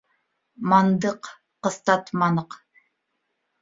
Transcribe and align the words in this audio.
Мандыҡ, 0.71 1.31
ҡыҫтатманыҡ. 1.71 2.61